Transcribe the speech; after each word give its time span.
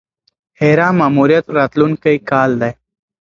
هیرا 0.59 0.87
ماموریت 0.99 1.45
راتلونکی 1.57 2.15
کال 2.29 2.51
دی. 2.61 2.71